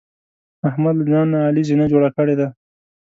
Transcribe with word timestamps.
احمد 0.69 0.95
له 0.99 1.05
ځان 1.11 1.27
نه 1.33 1.39
علي 1.47 1.63
زینه 1.69 1.85
جوړه 1.91 2.09
کړې 2.17 2.35
ده. 2.39 2.47